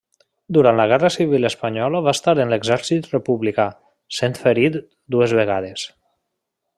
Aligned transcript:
Durant 0.55 0.79
la 0.79 0.85
guerra 0.91 1.11
civil 1.15 1.49
espanyola 1.49 2.01
va 2.07 2.15
estar 2.17 2.35
en 2.45 2.53
l'exèrcit 2.55 3.11
republicà, 3.13 3.69
sent 4.21 4.37
ferit 4.47 4.83
dues 5.17 5.37
vegades. 5.43 5.89